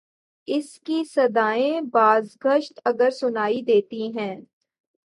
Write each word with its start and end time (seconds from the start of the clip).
اس 0.47 0.79
کی 0.79 1.03
صدائے 1.03 1.81
بازگشت 1.91 2.79
اگر 2.85 3.09
سنائی 3.09 3.61
دیتی 3.61 4.17
ہے۔ 4.17 4.35